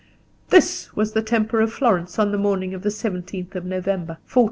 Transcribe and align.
And 0.45 0.57
this 0.57 0.95
was 0.95 1.11
the 1.13 1.21
temper 1.21 1.61
of 1.61 1.71
Florence 1.71 2.17
on 2.17 2.31
the 2.31 2.37
morning 2.39 2.73
of 2.73 2.81
the 2.81 2.89
17th 2.89 3.53
of 3.53 3.65
November 3.65 4.13
1494. 4.33 4.37